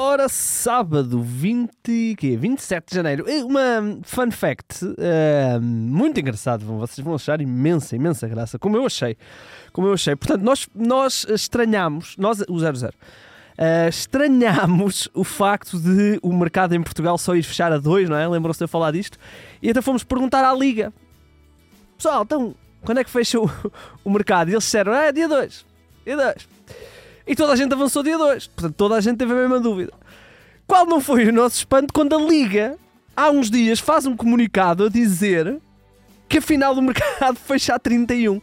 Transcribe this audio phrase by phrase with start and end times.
[0.00, 2.36] Ora, sábado 20, quê?
[2.36, 3.24] 27 de janeiro.
[3.28, 6.64] Eh, Uma fun fact eh, muito engraçado.
[6.64, 8.60] Vocês vão achar imensa, imensa graça.
[8.60, 9.16] Como eu achei.
[9.72, 10.14] Como eu achei.
[10.14, 12.92] Portanto, nós, nós estranhamos, nós, o 00,
[13.58, 18.16] eh, estranhamos o facto de o mercado em Portugal só ir fechar a 2, não
[18.16, 18.28] é?
[18.28, 19.18] Lembram-se de eu falar disto?
[19.60, 20.92] E então fomos perguntar à Liga.
[21.96, 23.50] Pessoal, então, quando é que fecha o,
[24.04, 24.48] o mercado?
[24.48, 25.66] E eles disseram, é dia 2.
[26.06, 26.48] Dia 2.
[27.28, 28.46] E toda a gente avançou dia 2.
[28.46, 29.92] Portanto, toda a gente teve a mesma dúvida.
[30.66, 32.76] Qual não foi o nosso espanto quando a Liga,
[33.14, 35.58] há uns dias, faz um comunicado a dizer
[36.26, 38.40] que a final do mercado fecha a 31.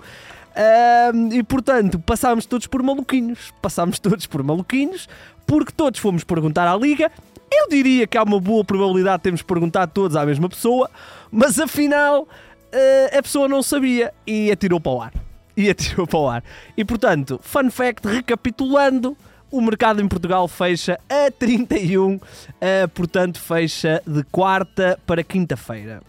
[0.55, 3.51] Ahm, e portanto, passámos todos por maluquinhos.
[3.59, 5.09] Passámos todos por maluquinhos,
[5.47, 7.11] porque todos fomos perguntar à Liga.
[7.51, 10.89] Eu diria que há uma boa probabilidade de termos perguntado todos à mesma pessoa,
[11.31, 12.27] mas afinal
[12.71, 15.24] ah, a pessoa não sabia e atirou para o ar.
[15.55, 16.43] E atirou para o ar.
[16.75, 19.17] E portanto, fun fact, recapitulando,
[19.51, 22.19] o mercado em Portugal fecha a 31,
[22.61, 26.01] ah, portanto, fecha de quarta para quinta-feira.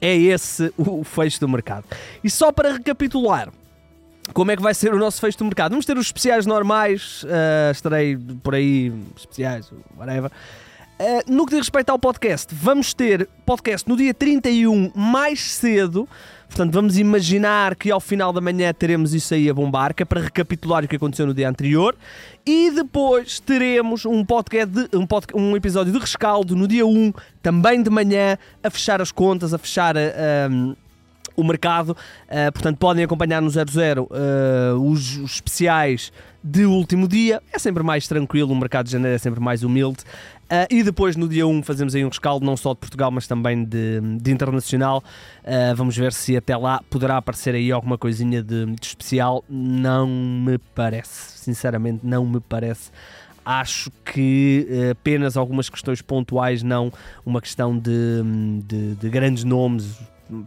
[0.00, 1.84] É esse o fecho do mercado.
[2.22, 3.48] E só para recapitular,
[4.32, 5.72] como é que vai ser o nosso fecho do mercado?
[5.72, 10.30] Vamos ter os especiais normais, ah, estarei por aí, especiais, whatever.
[11.04, 16.08] Ah, no que diz respeito ao podcast, vamos ter podcast no dia 31 mais cedo.
[16.46, 20.06] Portanto, vamos imaginar que ao final da manhã teremos isso aí a bombar, que é
[20.06, 21.96] para recapitular o que aconteceu no dia anterior.
[22.46, 27.12] E depois teremos um, podcast de- um, pod- um episódio de rescaldo no dia 1,
[27.42, 30.00] também de manhã, a fechar as contas, a fechar a.
[30.00, 30.81] a-
[31.36, 36.12] o mercado, uh, portanto podem acompanhar no 00 uh, os, os especiais
[36.44, 39.98] de último dia, é sempre mais tranquilo, o mercado de janeiro é sempre mais humilde.
[40.44, 43.26] Uh, e depois no dia 1 fazemos aí um rescaldo não só de Portugal, mas
[43.26, 45.02] também de, de internacional.
[45.44, 49.42] Uh, vamos ver se até lá poderá aparecer aí alguma coisinha de, de especial.
[49.48, 52.90] Não me parece, sinceramente, não me parece.
[53.44, 56.92] Acho que eh, apenas algumas questões pontuais, não
[57.26, 57.90] uma questão de,
[58.64, 59.98] de- de grandes nomes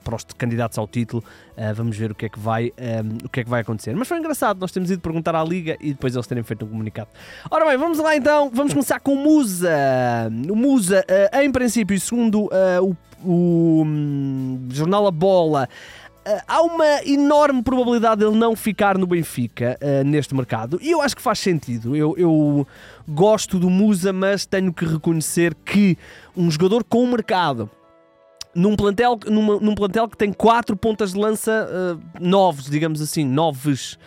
[0.03, 1.23] para os candidatos ao título.
[1.57, 3.95] Uh, vamos ver o que é que vai um, o que é que vai acontecer.
[3.95, 6.67] Mas foi engraçado, nós temos ido perguntar à Liga e depois eles terem feito um
[6.67, 7.09] comunicado.
[7.49, 9.69] Ora bem, vamos lá então, vamos começar com o Musa.
[10.49, 12.49] O Musa, uh, em princípio, segundo uh,
[12.81, 15.69] o, o, hum, jornal A Bola.
[16.47, 20.99] Há uma enorme probabilidade de ele não ficar no Benfica uh, neste mercado e eu
[20.99, 21.95] acho que faz sentido.
[21.95, 22.67] Eu, eu
[23.07, 25.95] gosto do Musa, mas tenho que reconhecer que
[26.35, 27.69] um jogador com mercado
[28.55, 33.25] num plantel, numa- num plantel que tem quatro pontas de lança uh, novos, digamos assim,
[33.25, 33.99] novos,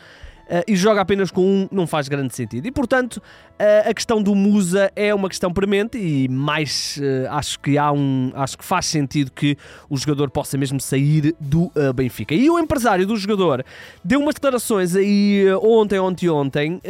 [0.67, 2.67] e joga apenas com um, não faz grande sentido.
[2.67, 7.59] E portanto, uh, a questão do Musa é uma questão premente e mais uh, acho
[7.61, 8.33] que há um.
[8.35, 9.57] Acho que faz sentido que
[9.91, 12.35] o jogador possa mesmo sair do Benfica.
[12.35, 13.65] E o empresário do jogador
[14.05, 16.81] deu umas declarações aí ontem, ontem, ontem,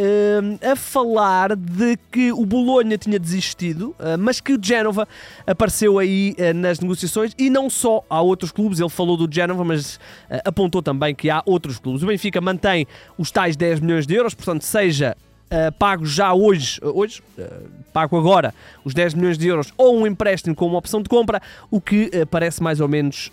[0.63, 5.07] a falar de que o Bolonha tinha desistido, mas que o Génova
[5.47, 9.99] apareceu aí nas negociações e não só há outros clubes, ele falou do Génova, mas
[10.45, 12.03] apontou também que há outros clubes.
[12.03, 12.87] O Benfica mantém
[13.17, 15.17] os tais 10 milhões de euros, portanto, seja
[15.49, 18.55] uh, pago já hoje, uh, hoje uh, pago agora
[18.85, 22.11] os 10 milhões de euros ou um empréstimo com uma opção de compra, o que
[22.31, 23.31] parece mais ou menos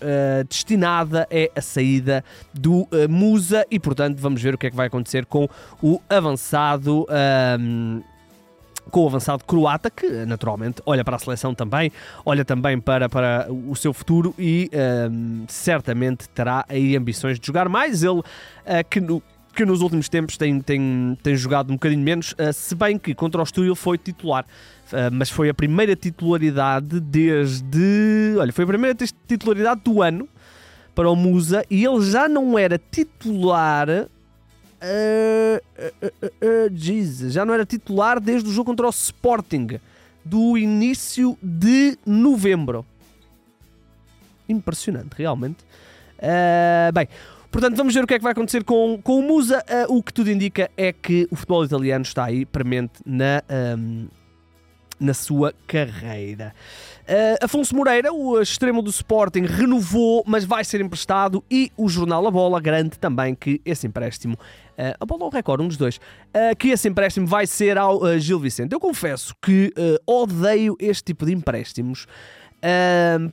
[0.50, 2.24] destinada é a saída
[2.54, 5.48] do Musa e, portanto, vamos ver o que é que vai acontecer com
[5.82, 7.06] o avançado.
[7.60, 8.02] um,
[8.92, 11.92] com o avançado croata, que naturalmente olha para a seleção também,
[12.26, 14.70] olha também para, para o seu futuro e
[15.10, 18.04] um, certamente terá aí ambições de jogar mais.
[18.04, 18.24] Ele, uh,
[18.90, 19.22] que, no,
[19.56, 23.16] que nos últimos tempos tem, tem, tem jogado um bocadinho menos, uh, se bem que
[23.16, 24.46] contra o Estoril foi titular.
[24.88, 28.36] Uh, mas foi a primeira titularidade desde.
[28.38, 28.96] Olha, foi a primeira
[29.28, 30.28] titularidade do ano
[30.94, 33.88] para o Musa e ele já não era titular.
[33.90, 35.60] Uh,
[36.74, 39.80] Jesus, já não era titular desde o jogo contra o Sporting
[40.24, 42.86] do início de novembro.
[44.48, 45.64] Impressionante, realmente.
[46.18, 47.08] Uh, bem,
[47.56, 49.64] portanto, vamos ver o que é que vai acontecer com, com o Musa.
[49.88, 53.42] Uh, o que tudo indica é que o futebol italiano está aí premente na,
[53.78, 54.10] um,
[55.00, 56.54] na sua carreira.
[57.04, 61.42] Uh, Afonso Moreira, o extremo do Sporting, renovou, mas vai ser emprestado.
[61.50, 65.32] E o jornal A Bola garante também que esse empréstimo, uh, a bola ou o
[65.32, 68.74] recorde, um dos dois, uh, que esse empréstimo vai ser ao Gil Vicente.
[68.74, 69.74] Eu confesso que
[70.06, 72.06] odeio este tipo de empréstimos.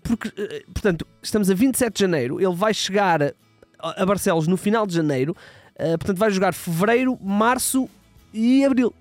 [0.05, 0.31] porque,
[0.73, 3.35] portanto, estamos a 27 de janeiro, ele vai chegar
[3.83, 5.37] a, Barcelos no final de janeiro,
[5.75, 7.89] uh, portanto, vai jogar fevereiro, março
[8.33, 8.95] e abril.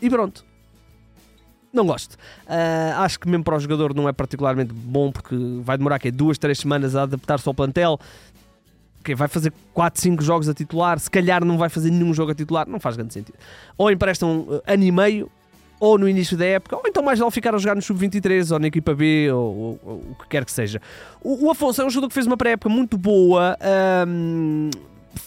[0.00, 0.44] E pronto.
[1.74, 2.16] Não gosto.
[2.46, 6.08] Ah, acho que mesmo para o jogador não é particularmente bom porque vai demorar que
[6.08, 7.98] duas, três semanas a adaptar-se ao plantel.
[9.02, 12.30] Que vai fazer 4, 5 jogos a titular, se calhar não vai fazer nenhum jogo
[12.30, 13.36] a titular, não faz grande sentido.
[13.76, 15.30] Ou emprestam ah, ano e meio
[15.78, 18.58] ou no início da época, ou então mais vale ficar a jogar no sub-23 ou
[18.58, 20.80] na equipa B ou, ou, ou, o que quer que seja.
[21.22, 23.56] O, o Afonso é um jogador que fez uma pré-época muito boa.
[24.06, 24.70] Um,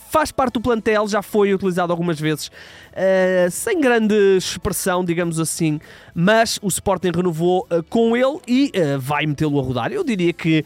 [0.10, 5.80] faz parte do plantel, já foi utilizado algumas vezes, uh, sem grande expressão, digamos assim,
[6.14, 9.92] mas o Sporting renovou uh, com ele e uh, vai metê-lo a rodar.
[9.92, 10.66] Eu diria que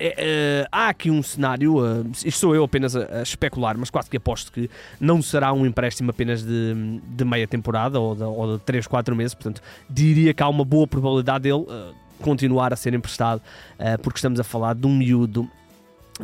[0.00, 4.08] é, há aqui um cenário, uh, isto sou eu apenas a, a, especular, mas quase
[4.08, 8.56] que aposto que não será um empréstimo apenas de, de meia temporada ou de, ou
[8.56, 12.76] de 3, 4 meses, portanto, diria que há uma boa probabilidade dele uh, continuar a
[12.76, 13.40] ser emprestado,
[13.78, 15.48] uh, porque estamos a falar de um miúdo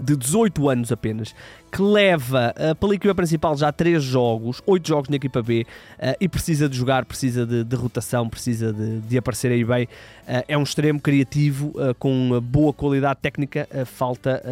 [0.00, 1.34] de 18 anos apenas,
[1.70, 5.66] que leva uh, pela equipa principal já 3 jogos, 8 jogos na equipa B
[5.98, 9.84] uh, e precisa de jogar, precisa de, de rotação, precisa de, de, aparecer aí bem.
[9.84, 14.42] Uh, é um extremo criativo, com boa qualidade técnica, falta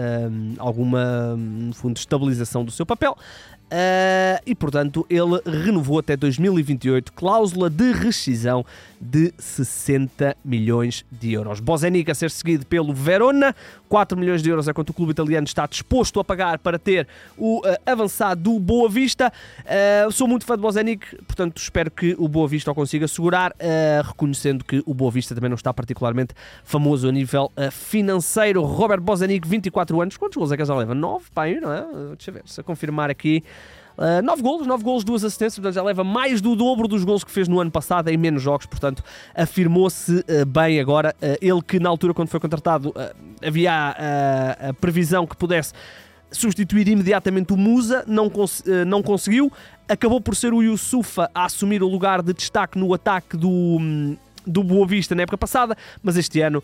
[0.58, 3.16] alguma, no fundo, estabilização do seu papel.
[3.64, 8.64] Uh, e portanto ele renovou até 2028 cláusula de rescisão
[9.00, 11.60] de 60 milhões de euros.
[11.60, 13.54] Bozenic a ser seguido pelo Verona,
[13.88, 17.08] 4 milhões de euros é quanto o clube italiano está disposto a pagar para ter
[17.36, 19.32] o uh, avançado do Boa Vista.
[19.60, 23.54] Uh, sou muito fã de Bozenic, portanto espero que o Boa Vista o consiga segurar,
[24.04, 28.62] reconhecendo que o Boa Vista também não está particularmente famoso a nível financeiro.
[28.62, 30.94] Robert Bozenic, 24 anos, quantos gols é que já leva?
[30.94, 31.86] 9, pai, não é?
[32.16, 33.42] Deixa eu ver, se a confirmar aqui.
[33.96, 37.22] Uh, nove golos, nove golos, duas assistências, portanto já leva mais do dobro dos golos
[37.22, 39.04] que fez no ano passado em menos jogos, portanto
[39.34, 41.14] afirmou-se uh, bem agora.
[41.22, 42.92] Uh, ele que na altura, quando foi contratado,
[43.44, 45.72] havia a, a previsão que pudesse
[46.32, 49.52] substituir imediatamente o Musa, não, cons não conseguiu.
[49.88, 54.16] Acabou por ser o Yusufa a assumir o lugar de destaque no ataque do, hum,
[54.46, 56.62] do Boa Vista na época passada, mas este ano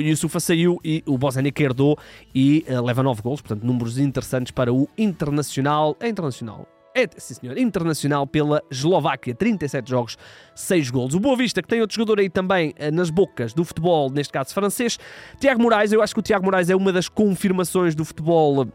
[0.00, 1.98] Yusufa saiu e o Bozanic herdou
[2.34, 5.96] e uh, leva 9 gols, portanto números interessantes para o Internacional.
[6.00, 6.66] É Internacional?
[6.94, 10.18] É, sim senhor, internacional pela Eslováquia, 37 jogos,
[10.56, 11.14] 6 gols.
[11.14, 14.32] O Boa Vista, que tem outro jogador aí também uh, nas bocas do futebol, neste
[14.32, 14.98] caso francês,
[15.38, 15.92] Tiago Moraes.
[15.92, 18.68] Eu acho que o Tiago Moraes é uma das confirmações do futebol uh,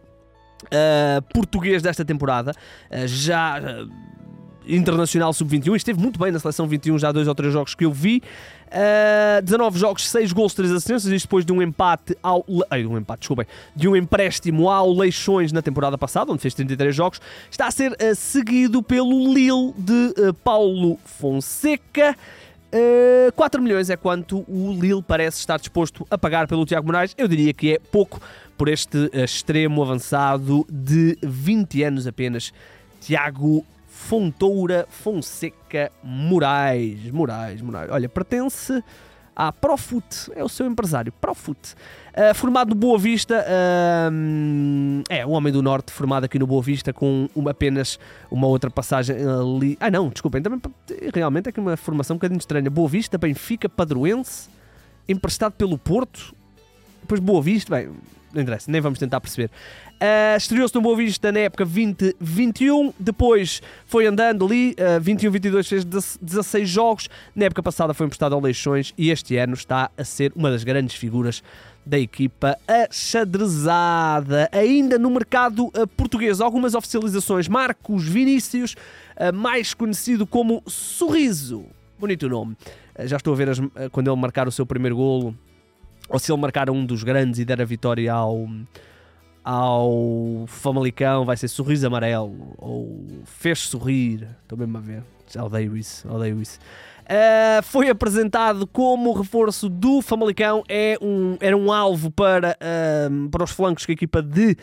[1.33, 2.51] português desta temporada.
[2.89, 3.59] Uh, já
[4.67, 7.91] internacional sub-21 esteve muito bem na seleção 21 já dois ou três jogos que eu
[7.91, 8.21] vi.
[8.67, 12.45] Uh, 19 jogos, 6 gols, 3 assistências, isto depois de um empate ao.
[12.69, 13.45] Ai, um empate, desculpem.
[13.75, 17.21] De um empréstimo ao Leixões na temporada passada, onde fez 33 jogos.
[17.49, 22.15] Está a ser uh, seguido pelo Lille de uh, Paulo Fonseca.
[22.73, 27.13] Uh, 4 milhões é quanto o Lille parece estar disposto a pagar pelo Tiago Moraes.
[27.17, 28.19] Eu diria que é pouco
[28.57, 32.51] por este extremo avançado de 20 anos apenas.
[32.99, 33.63] Tiago
[34.05, 37.09] Fontoura Fonseca Moraes.
[37.09, 37.89] Moraes, Moraes.
[37.89, 38.83] Olha, pertence
[39.35, 41.73] à Profut, é o seu empresário, Profut.
[42.13, 46.61] Uh, formado no Boa Vista, uh, é um homem do Norte, formado aqui no Boa
[46.61, 47.97] Vista, com uma, apenas
[48.29, 49.75] uma outra passagem ali.
[49.79, 50.61] Ah, não, desculpem, também
[51.11, 52.69] realmente é que uma formação um bocadinho estranha.
[52.69, 54.49] Boa Vista, Benfica, Padroense,
[55.09, 56.31] emprestado pelo Porto,
[57.01, 57.89] depois Boa Vista, bem,
[58.35, 59.49] não interessa, nem vamos tentar perceber.
[59.95, 65.85] Uh, Estreou-se no Boa Vista na época 2021, depois foi andando ali, uh, 21-22 fez
[65.85, 70.33] 16 jogos, na época passada foi emprestado ao Leixões e este ano está a ser
[70.35, 71.41] uma das grandes figuras
[71.85, 74.49] da equipa achadrezada.
[74.51, 77.47] Ainda no mercado uh, português, algumas oficializações.
[77.47, 78.75] Marcos Vinícius,
[79.33, 81.65] mais conhecido como Sorriso.
[81.97, 82.57] Bonito nome.
[83.05, 83.59] Já estou a ver as,
[83.91, 85.35] quando ele marcar o seu primeiro golo,
[86.09, 88.47] ou se ele marcar um dos grandes e der a vitória ao
[89.43, 94.27] ao Famalicão vai ser sorriso amarelo ou fez sorrir.
[94.41, 95.03] Estou mesmo a ver.
[95.37, 96.59] Odeio isso, odeio isso.
[97.03, 100.63] Uh, foi apresentado como reforço do Famalicão.
[100.67, 104.57] É um, era um alvo para, uh, para os flancos que a equipa de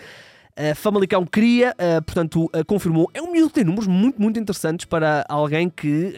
[0.53, 3.11] Uh, Famalicão queria, uh, portanto, confirmou.
[3.15, 6.15] É um miúdo que tem números muito, muito interessantes para alguém que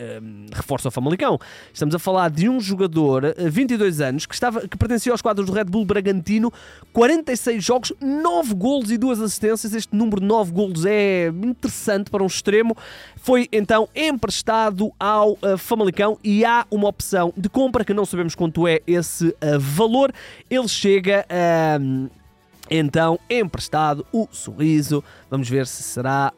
[0.53, 1.39] reforça o Famalicão.
[1.73, 5.53] Estamos a falar de um jogador, 22 anos, que, estava, que pertencia aos quadros do
[5.53, 6.53] Red Bull Bragantino,
[6.93, 9.75] 46 jogos, 9 golos e 2 assistências.
[9.75, 12.77] Este número de 9 golos é interessante para um extremo.
[13.17, 18.67] Foi então emprestado ao Famalicão e há uma opção de compra que não sabemos quanto
[18.67, 20.13] é esse valor.
[20.51, 21.79] Ele chega a
[22.71, 25.03] então, emprestado o sorriso.
[25.31, 26.33] Vamos ver se será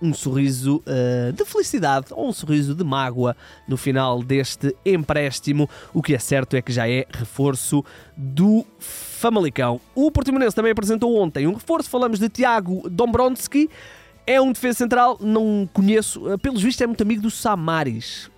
[0.00, 3.36] um sorriso uh, de felicidade ou um sorriso de mágoa
[3.68, 5.70] no final deste empréstimo.
[5.94, 7.84] O que é certo é que já é reforço
[8.16, 9.80] do Famalicão.
[9.94, 11.88] O Portimonense também apresentou ontem um reforço.
[11.88, 13.70] Falamos de Tiago Dombronski.
[14.26, 16.32] É um defesa central, não conheço.
[16.32, 18.28] Uh, pelos vistos, é muito amigo do Samaris.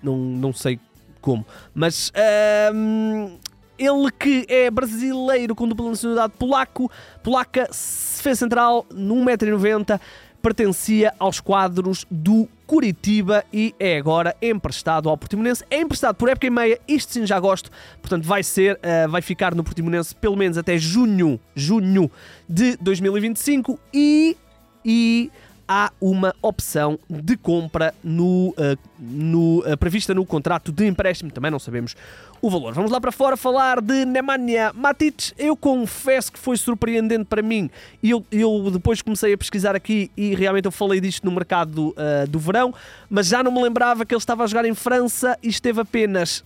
[0.00, 0.78] Não, não sei
[1.20, 1.44] como.
[1.74, 3.38] Mas uh,
[3.82, 6.90] ele que é brasileiro com dupla nacionalidade polaco,
[7.22, 10.00] polaca, defesa central, 1,90m,
[10.40, 15.64] pertencia aos quadros do Curitiba e é agora emprestado ao Portimonense.
[15.70, 17.70] É emprestado por época e meia, isto sim já gosto,
[18.00, 22.10] portanto vai ser, uh, vai ficar no Portimonense pelo menos até junho, junho
[22.48, 24.36] de 2025 e,
[24.84, 25.30] e
[25.72, 31.50] há uma opção de compra no, uh, no, uh, prevista no contrato de empréstimo, também
[31.50, 31.96] não sabemos
[32.42, 32.74] o valor.
[32.74, 35.32] Vamos lá para fora falar de Nemanja Matic.
[35.38, 37.70] Eu confesso que foi surpreendente para mim
[38.02, 42.28] eu, eu, depois comecei a pesquisar aqui e realmente eu falei disto no mercado uh,
[42.28, 42.74] do verão,
[43.08, 46.44] mas já não me lembrava que ele estava a jogar em França e esteve apenas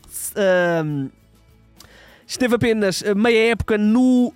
[2.29, 4.35] Esteve apenas eh, meia época no uh,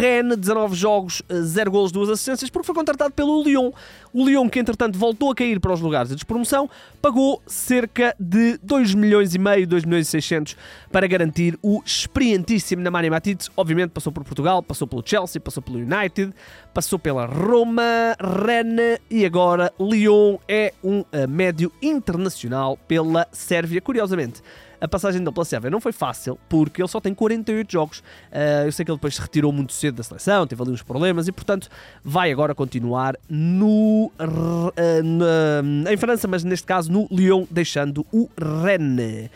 [0.00, 3.70] Rennes, 19 jogos, 0 uh, gols, 2 assistências, porque foi contratado pelo Lyon.
[4.12, 6.68] O Lyon, que entretanto voltou a cair para os lugares de despromoção,
[7.00, 10.56] pagou cerca de 2 milhões e meio, 2 milhões e 600
[10.90, 13.46] para garantir o experientíssimo Nemanja Matic.
[13.56, 16.34] Obviamente passou por Portugal, passou pelo Chelsea, passou pelo United,
[16.74, 23.80] passou pela Roma, Rennes e agora Lyon é um uh, médio internacional pela Sérvia.
[23.80, 24.42] Curiosamente,
[24.82, 27.98] a passagem dele pela Sérvia não foi fácil, porque ele só tem 48 jogos.
[28.00, 30.82] Uh, eu sei que ele depois se retirou muito cedo da seleção, teve ali uns
[30.82, 31.68] problemas e, portanto,
[32.04, 38.28] vai agora continuar no, uh, na, em França, mas neste caso no Lyon, deixando o
[38.36, 39.30] Rennes.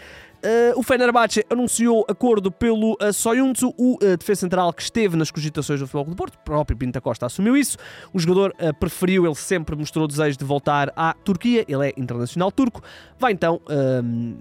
[0.46, 5.28] Uh, o Fenerbahçe anunciou acordo pelo uh, Soyuncu, o uh, defesa central que esteve nas
[5.28, 7.76] cogitações do Futebol do Porto, o próprio Pinta Costa assumiu isso.
[8.12, 12.52] O jogador uh, preferiu, ele sempre mostrou desejo de voltar à Turquia, ele é internacional
[12.52, 12.80] turco.
[13.18, 13.60] Vai então,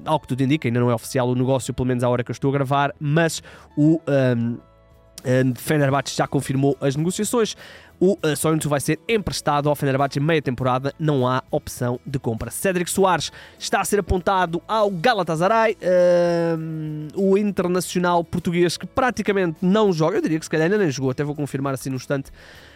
[0.05, 2.29] ao que tudo indica, ainda não é oficial o negócio, pelo menos à hora que
[2.29, 3.41] eu estou a gravar, mas
[3.75, 3.99] o.
[5.55, 7.57] Fenerbahçe já confirmou as negociações.
[7.99, 12.51] O Soyuncu vai ser emprestado ao Fenerbahçe meia temporada, não há opção de compra.
[12.51, 15.77] Cédric Soares está a ser apontado ao Galatasaray,
[17.15, 21.11] o internacional português que praticamente não joga, eu diria que se calhar ainda nem jogou,
[21.11, 22.31] até vou confirmar assim no instante.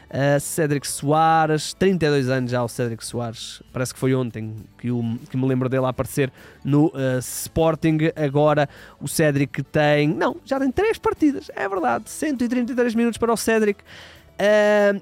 [0.10, 4.88] Uh, Cédric Soares, 32 anos já o Cédric Soares, parece que foi ontem que,
[5.30, 6.32] que me lembro dele a aparecer
[6.66, 7.98] no uh, Sporting.
[8.16, 8.68] Agora
[9.00, 13.84] o Cédric tem, não, já tem 3 partidas, é verdade, 133 minutos para o Cédric.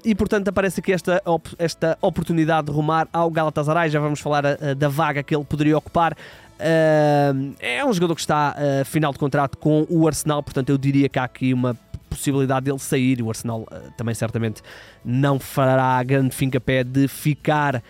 [0.04, 3.88] E portanto aparece aqui esta, op esta oportunidade de rumar ao Galatasaray.
[3.88, 6.12] Já vamos falar uh, da vaga que ele poderia ocupar.
[6.12, 10.76] Uh, é um jogador que está a final de contrato com o Arsenal, portanto eu
[10.76, 11.76] diria que há aqui uma
[12.08, 13.22] possibilidade dele sair.
[13.22, 14.62] O Arsenal uh, também certamente
[15.04, 17.82] não fará grande fim-capé de ficar uh,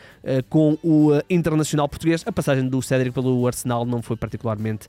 [0.49, 2.23] com o uh, internacional português.
[2.27, 4.89] A passagem do Cédric pelo Arsenal não foi particularmente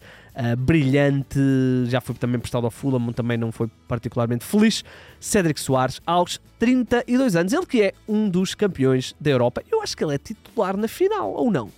[0.59, 1.37] brilhante,
[1.87, 4.85] já foi também prestado ao Fulham, também não foi particularmente feliz.
[5.19, 9.61] Cédric Soares, aos 32 anos, ele que é um dos campeões da Europa.
[9.69, 11.69] Eu acho que ele é titular na final, ou não?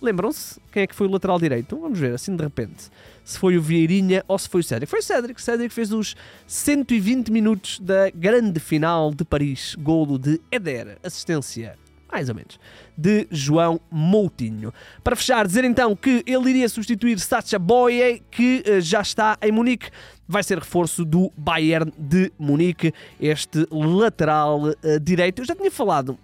[0.00, 1.76] Lembram-se quem é que foi o lateral direito?
[1.76, 2.88] Vamos ver, assim de repente.
[3.28, 4.88] Se foi o Vieirinha ou se foi o Cédric.
[4.88, 5.42] Foi o Cédric.
[5.42, 6.16] Cédric fez os
[6.46, 9.76] 120 minutos da grande final de Paris.
[9.78, 10.96] Golo de Eder.
[11.02, 11.76] Assistência
[12.10, 12.58] mais ou menos,
[12.96, 14.72] de João Moutinho.
[15.04, 19.52] Para fechar, dizer então que ele iria substituir Sacha Boye, que uh, já está em
[19.52, 19.90] Munique.
[20.26, 25.42] Vai ser reforço do Bayern de Munique, este lateral uh, direito.
[25.42, 26.18] Eu já tinha falado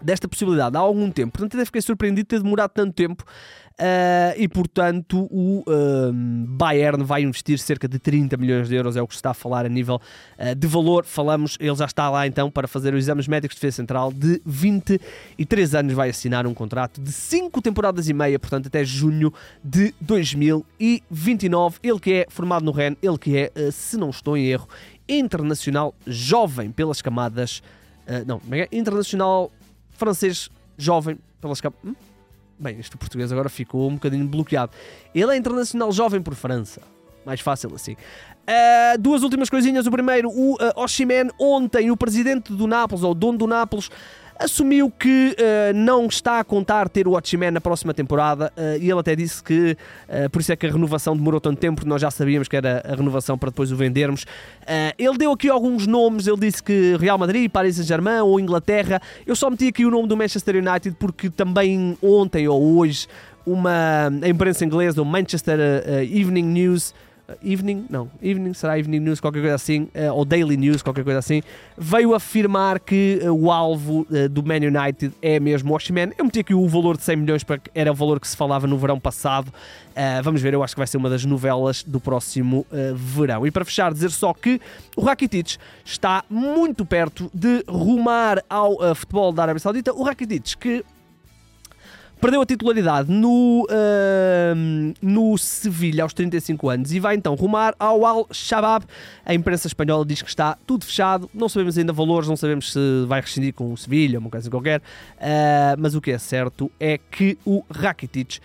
[0.00, 1.32] desta possibilidade há algum tempo.
[1.32, 3.22] Portanto, até fiquei surpreendido de ter demorado tanto tempo.
[3.80, 9.00] Uh, e portanto o uh, Bayern vai investir cerca de 30 milhões de euros, é
[9.00, 9.98] o que se está a falar a nível
[10.38, 11.06] uh, de valor.
[11.06, 14.42] Falamos, ele já está lá então para fazer os exames médicos de defesa central de
[14.44, 19.32] 23 anos, vai assinar um contrato de 5 temporadas e meia, portanto até junho
[19.64, 21.78] de 2029.
[21.82, 24.68] Ele que é formado no Rennes, ele que é, se não estou em erro,
[25.08, 27.62] internacional jovem pelas camadas.
[28.26, 29.50] não, é, é internacional
[29.92, 31.80] francês jovem pelas capas.
[31.82, 32.09] Hum?
[32.60, 34.72] Bem, este português agora ficou um bocadinho bloqueado.
[35.14, 36.82] Ele é internacional jovem por França.
[37.24, 37.92] Mais fácil assim.
[37.92, 39.86] Uh, duas últimas coisinhas.
[39.86, 43.90] O primeiro, o uh, Oshimen, ontem, o presidente do Nápoles, ou o dono do Nápoles,
[44.40, 48.90] assumiu que uh, não está a contar ter o Watchmen na próxima temporada uh, e
[48.90, 49.76] ele até disse que
[50.08, 52.82] uh, por isso é que a renovação demorou tanto tempo, nós já sabíamos que era
[52.84, 54.24] a renovação para depois o vendermos.
[54.98, 59.00] ele deu aqui alguns nomes, ele disse que Real Madrid, Paris Saint-Germain ou Inglaterra.
[59.26, 63.06] Eu só meti aqui o nome do Manchester United porque também ontem ou hoje
[63.44, 65.58] uma a imprensa inglesa, o Manchester
[66.02, 66.94] Evening News,
[67.42, 71.18] Evening, não, Evening, será Evening News, qualquer coisa assim, uh, ou Daily News, qualquer coisa
[71.18, 71.42] assim,
[71.76, 76.12] veio afirmar que uh, o alvo do Man United é mesmo o Oshman.
[76.18, 78.66] Eu meti aqui o valor de 100 milhões, para era o valor que se falava
[78.66, 79.52] no verão passado.
[80.22, 83.46] vamos ver, eu acho que vai ser uma das novelas do próximo verão.
[83.46, 84.60] E para fechar, dizer só que
[84.96, 89.92] o Rakitic está muito perto de rumar ao futebol da Arábia Saudita.
[89.92, 90.84] O Rakitic que
[92.20, 98.04] perdeu a titularidade no, uh, no Sevilha aos 35 anos e vai então rumar ao
[98.04, 98.84] Al-Shabaab.
[99.24, 102.78] A imprensa espanhola diz que está tudo fechado, não sabemos ainda valores, não sabemos se
[103.06, 104.82] vai rescindir com o Sevilha, uma coisa qualquer, uh,
[105.78, 108.38] mas o que é certo é que o Rakitic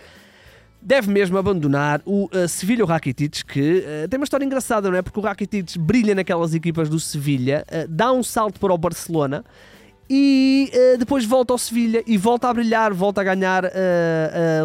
[0.81, 5.01] deve mesmo abandonar o uh, Sevilha Rakitic, que uh, tem uma história engraçada, não é?
[5.01, 9.43] Porque o Rakitic brilha naquelas equipas do Sevilha, uh, dá um salto para o Barcelona
[10.09, 13.69] e uh, depois volta ao Sevilha e volta a brilhar, volta a ganhar uh,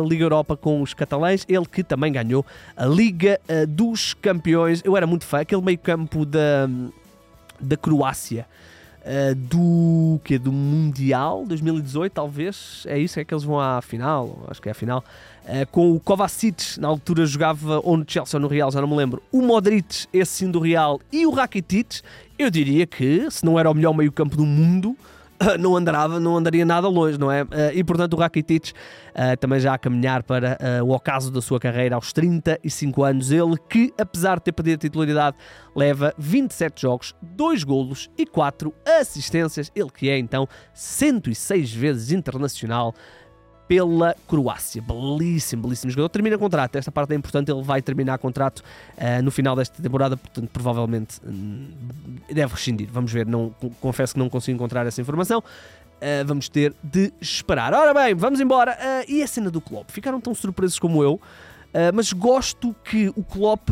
[0.02, 1.46] a Liga Europa com os catalães.
[1.48, 2.44] Ele que também ganhou
[2.76, 4.82] a Liga uh, dos Campeões.
[4.84, 6.68] Eu era muito fã, aquele meio-campo da,
[7.58, 8.46] da Croácia.
[9.48, 12.84] do que do Mundial 2018 talvez?
[12.86, 13.18] É isso?
[13.18, 14.44] É que eles vão à final?
[14.46, 15.02] Acho que é a final.
[15.72, 16.78] Com o Kovacic.
[16.78, 19.22] Na altura jogava no Chelsea ou no Real já não me lembro.
[19.32, 22.02] O Modric esse sim do Real e o Rakitic.
[22.38, 24.94] Eu diria que se não era o melhor meio campo do mundo
[25.58, 27.46] não andarava, não andaria nada longe, não é?
[27.50, 31.40] Eh, e portanto o Rakitic uh, também já a caminhar para uh, o ocaso da
[31.40, 35.36] sua carreira aos 35 anos, ele que apesar de ter perdido a titularidade
[35.74, 42.94] leva 27 jogos, 2 golos e 4 assistências, ele que é então 106 vezes internacional
[43.70, 44.82] pela Croácia.
[44.82, 46.08] Belíssimo, belíssimo jogador.
[46.08, 48.64] Termina contrato, esta parte é importante, ele vai terminar contrato
[48.98, 51.68] uh, no final desta temporada, portanto, provavelmente um,
[52.28, 52.88] deve rescindir.
[52.90, 55.38] Vamos ver, não, confesso que não consigo encontrar essa informação.
[55.38, 57.72] Uh, vamos ter de esperar.
[57.72, 58.72] Ora bem, vamos embora.
[58.72, 59.88] Uh, e a cena do Klopp?
[59.92, 61.20] Ficaram tão surpresos como eu,
[61.94, 63.70] mas gosto que o Klopp,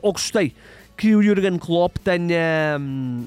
[0.00, 0.54] ou gostei,
[0.96, 2.78] que o Jurgen Klopp tenha.
[2.80, 3.26] Um,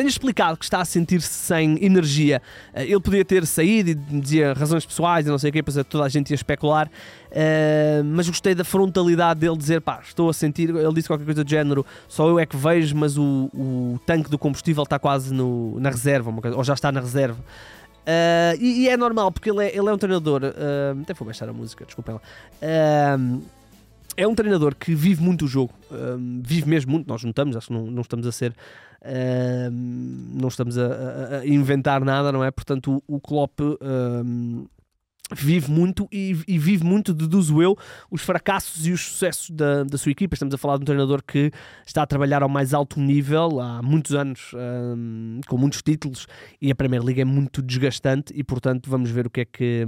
[0.00, 2.40] tenha explicado que está a sentir-se sem energia.
[2.72, 5.86] Eh, ele podia ter saído e dizia razões pessoais e não sei o que, depois
[5.86, 10.32] toda a gente ia especular, uh, mas gostei da frontalidade dele dizer, pá, estou a
[10.32, 14.00] sentir, ele disse qualquer coisa do género, só eu é que vejo, mas o, o
[14.06, 17.38] tanque do combustível está quase no, na reserva, ou já está na reserva.
[18.00, 20.42] Uh, e, e, é normal, porque ele é, ele é um treinador.
[20.42, 22.20] Uh, até vou baixar a música, desculpem lá.
[23.18, 23.42] Uh,
[24.16, 25.72] é um treinador que vive muito o jogo,
[26.42, 27.06] vive mesmo muito.
[27.08, 28.54] Nós notamos, acho que não, não estamos a ser
[29.02, 32.50] Uh, não estamos a, a, inventar nada, não é?
[32.50, 34.70] Portanto, o, o Klopp uh,
[35.34, 37.76] vive muito e, e, vive muito, deduzo eu,
[38.10, 40.34] os fracassos e os sucessos da, da sua equipa.
[40.34, 41.50] Estamos a falar de um treinador que
[41.86, 44.52] está a trabalhar ao mais alto nível há muitos anos,
[45.48, 46.26] com muitos títulos,
[46.60, 49.86] e a Premier League é muito desgastante e, portanto, vamos ver o que é que.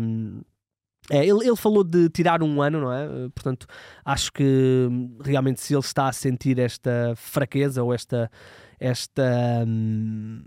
[1.10, 3.28] É, ele, ele, falou de tirar um ano, não é?
[3.34, 3.66] Portanto,
[4.04, 4.88] acho que
[5.24, 8.30] realmente se ele está a sentir esta fraqueza ou esta,
[8.78, 9.64] esta.
[9.66, 10.44] Hum,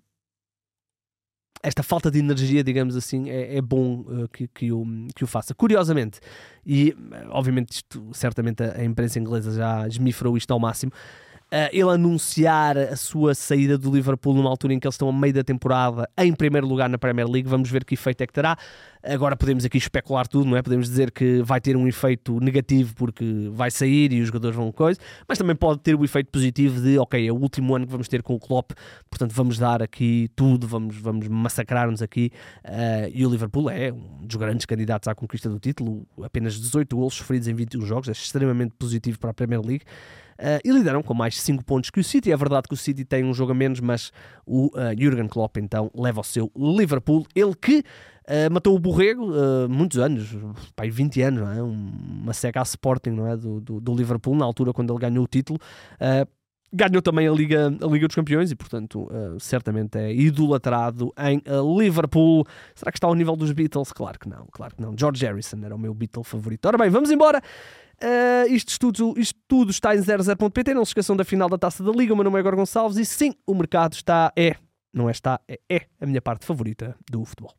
[1.62, 5.28] esta falta de energia, digamos assim, é, é bom uh, que, que, o, que o
[5.28, 5.56] faça.
[5.56, 6.20] Curiosamente,
[6.64, 6.96] e
[7.30, 10.92] obviamente isto certamente a, a imprensa inglesa já esmifrou isto ao máximo,
[11.72, 15.34] ele anunciar a sua saída do Liverpool numa altura em que eles estão a meio
[15.34, 17.48] da temporada em primeiro lugar na Premier League.
[17.48, 18.58] Vamos ver que efeito é que terá.
[19.08, 20.64] Agora podemos aqui especular tudo, não é?
[20.64, 24.72] Podemos dizer que vai ter um efeito negativo porque vai sair e os jogadores vão
[24.72, 27.92] coisa, mas também pode ter o efeito positivo de, ok, é o último ano que
[27.92, 28.72] vamos ter com o Klopp,
[29.08, 32.32] portanto vamos dar aqui tudo, vamos, vamos massacrar-nos aqui.
[32.66, 36.96] Uh, e o Liverpool é um dos grandes candidatos à conquista do título, apenas 18
[36.96, 39.86] gols sofridos em 21 jogos, é extremamente positivo para a Premier League.
[40.38, 42.32] Uh, e lideram com mais 5 pontos que o City.
[42.32, 44.12] É verdade que o City tem um jogo a menos, mas
[44.46, 47.26] o uh, Jurgen Klopp então leva o seu Liverpool.
[47.34, 49.32] Ele que uh, matou o Borrego
[49.70, 50.36] muitos anos,
[50.76, 51.62] pai, 20 anos, é?
[51.62, 53.38] uma seca a Sporting não é?
[53.38, 55.60] Do, do, do, Liverpool, na altura quando ele ganhou o título.
[56.74, 61.42] Ganhou também a Liga, a Liga dos Campeões e, portanto, certamente é idolatrado em
[61.78, 62.46] Liverpool.
[62.74, 63.94] Será que está ao nível dos Beatles?
[63.94, 64.94] Claro que não, claro que não.
[64.98, 66.66] George Harrison era o meu Beatle favorito.
[66.66, 67.42] Ora bem, vamos embora.
[67.96, 70.74] Uh, isto, tudo, isto tudo está em 00.pt.
[70.74, 72.14] Não se esqueçam da final da taça da Liga.
[72.14, 74.56] O meu nome é Igor Gonçalves e sim, o mercado está, é,
[74.94, 77.56] não é está, é, é a minha parte favorita do futebol.